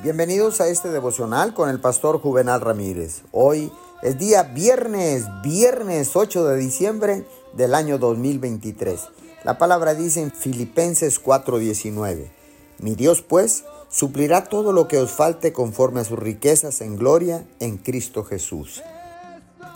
Bienvenidos 0.00 0.60
a 0.60 0.68
este 0.68 0.90
devocional 0.90 1.54
con 1.54 1.68
el 1.68 1.80
pastor 1.80 2.20
Juvenal 2.20 2.60
Ramírez. 2.60 3.22
Hoy 3.32 3.72
es 4.00 4.16
día 4.16 4.44
viernes, 4.44 5.24
viernes 5.42 6.14
8 6.14 6.44
de 6.44 6.56
diciembre 6.56 7.24
del 7.54 7.74
año 7.74 7.98
2023. 7.98 9.00
La 9.42 9.58
palabra 9.58 9.94
dice 9.94 10.22
en 10.22 10.30
Filipenses 10.30 11.20
4:19, 11.20 12.30
Mi 12.78 12.94
Dios 12.94 13.22
pues 13.22 13.64
suplirá 13.88 14.44
todo 14.44 14.72
lo 14.72 14.86
que 14.86 14.98
os 14.98 15.10
falte 15.10 15.52
conforme 15.52 16.02
a 16.02 16.04
sus 16.04 16.20
riquezas 16.20 16.80
en 16.80 16.96
gloria 16.96 17.44
en 17.58 17.76
Cristo 17.76 18.22
Jesús. 18.22 18.84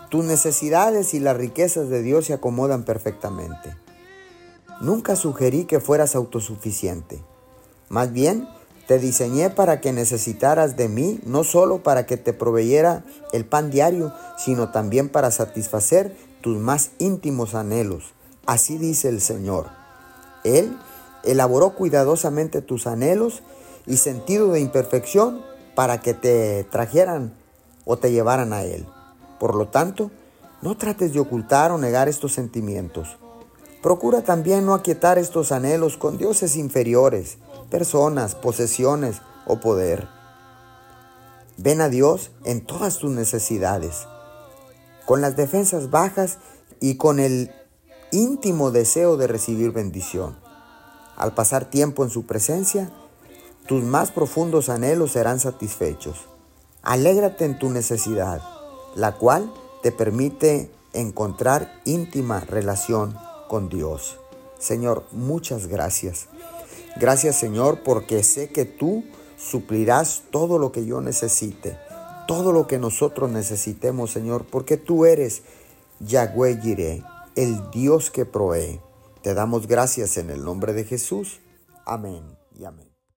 Tus 0.09 0.23
necesidades 0.23 1.13
y 1.13 1.19
las 1.19 1.35
riquezas 1.35 1.89
de 1.89 2.01
Dios 2.01 2.27
se 2.27 2.33
acomodan 2.33 2.85
perfectamente. 2.85 3.75
Nunca 4.79 5.17
sugerí 5.17 5.65
que 5.65 5.81
fueras 5.81 6.15
autosuficiente. 6.15 7.21
Más 7.89 8.13
bien, 8.13 8.47
te 8.87 8.99
diseñé 8.99 9.49
para 9.49 9.79
que 9.79 9.93
necesitaras 9.93 10.75
de 10.75 10.89
mí, 10.89 11.19
no 11.25 11.43
solo 11.43 11.83
para 11.83 12.05
que 12.05 12.17
te 12.17 12.33
proveyera 12.33 13.03
el 13.31 13.45
pan 13.45 13.71
diario, 13.71 14.13
sino 14.37 14.71
también 14.71 15.09
para 15.09 15.31
satisfacer 15.31 16.15
tus 16.41 16.57
más 16.57 16.91
íntimos 16.99 17.55
anhelos. 17.55 18.13
Así 18.45 18.77
dice 18.77 19.07
el 19.09 19.21
Señor. 19.21 19.67
Él 20.43 20.77
elaboró 21.23 21.75
cuidadosamente 21.75 22.61
tus 22.61 22.85
anhelos 22.85 23.43
y 23.85 23.97
sentido 23.97 24.51
de 24.51 24.59
imperfección 24.59 25.41
para 25.75 26.01
que 26.01 26.13
te 26.13 26.65
trajeran 26.65 27.33
o 27.85 27.97
te 27.97 28.11
llevaran 28.11 28.51
a 28.53 28.63
Él. 28.63 28.85
Por 29.39 29.55
lo 29.55 29.69
tanto, 29.69 30.11
no 30.61 30.77
trates 30.77 31.13
de 31.13 31.19
ocultar 31.19 31.71
o 31.71 31.77
negar 31.77 32.09
estos 32.09 32.33
sentimientos. 32.33 33.17
Procura 33.81 34.21
también 34.21 34.65
no 34.65 34.73
aquietar 34.73 35.17
estos 35.17 35.51
anhelos 35.51 35.97
con 35.97 36.17
dioses 36.17 36.55
inferiores, 36.55 37.37
personas, 37.73 38.35
posesiones 38.35 39.23
o 39.47 39.59
poder. 39.59 40.07
Ven 41.57 41.81
a 41.81 41.89
Dios 41.89 42.29
en 42.45 42.63
todas 42.63 42.99
tus 42.99 43.09
necesidades, 43.09 44.05
con 45.07 45.21
las 45.21 45.35
defensas 45.35 45.89
bajas 45.89 46.37
y 46.79 46.97
con 46.97 47.19
el 47.19 47.51
íntimo 48.11 48.69
deseo 48.69 49.17
de 49.17 49.25
recibir 49.25 49.71
bendición. 49.71 50.37
Al 51.17 51.33
pasar 51.33 51.65
tiempo 51.65 52.03
en 52.03 52.11
su 52.11 52.27
presencia, 52.27 52.91
tus 53.65 53.83
más 53.83 54.11
profundos 54.11 54.69
anhelos 54.69 55.13
serán 55.13 55.39
satisfechos. 55.39 56.27
Alégrate 56.83 57.43
en 57.43 57.57
tu 57.57 57.71
necesidad, 57.71 58.39
la 58.93 59.13
cual 59.13 59.51
te 59.81 59.91
permite 59.91 60.69
encontrar 60.93 61.81
íntima 61.85 62.39
relación 62.39 63.17
con 63.47 63.67
Dios. 63.67 64.19
Señor, 64.59 65.05
muchas 65.11 65.65
gracias. 65.65 66.27
Gracias 66.95 67.37
Señor 67.37 67.81
porque 67.83 68.23
sé 68.23 68.49
que 68.49 68.65
tú 68.65 69.03
suplirás 69.37 70.23
todo 70.31 70.59
lo 70.59 70.71
que 70.71 70.85
yo 70.85 71.01
necesite, 71.01 71.77
todo 72.27 72.51
lo 72.51 72.67
que 72.67 72.79
nosotros 72.79 73.29
necesitemos 73.31 74.11
Señor, 74.11 74.45
porque 74.49 74.77
tú 74.77 75.05
eres 75.05 75.43
Yahweh 75.99 76.59
Jireh, 76.61 77.03
el 77.35 77.71
Dios 77.71 78.11
que 78.11 78.25
provee. 78.25 78.79
Te 79.21 79.33
damos 79.33 79.67
gracias 79.67 80.17
en 80.17 80.29
el 80.29 80.43
nombre 80.43 80.73
de 80.73 80.83
Jesús. 80.83 81.39
Amén 81.85 82.23
y 82.57 82.65
amén. 82.65 82.92